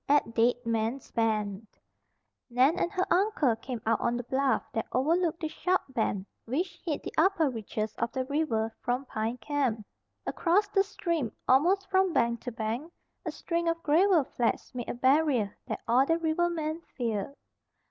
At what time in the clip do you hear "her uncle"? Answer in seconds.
2.91-3.55